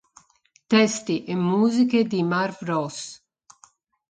Testi 0.71 1.25
e 1.25 1.35
musiche 1.35 2.05
di 2.05 2.23
Marv 2.23 2.57
Ross. 2.61 3.23